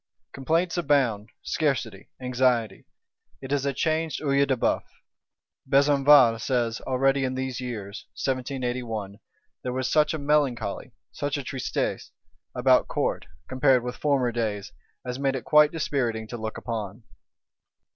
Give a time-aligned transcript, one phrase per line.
[0.33, 2.87] Complaints abound; scarcity, anxiety:
[3.39, 4.81] it is a changed Œil de Bœuf.
[5.69, 9.19] Besenval says, already in these years (1781)
[9.61, 12.09] there was such a melancholy (such a tristesse)
[12.55, 14.71] about Court, compared with former days,
[15.05, 17.03] as made it quite dispiriting to look upon.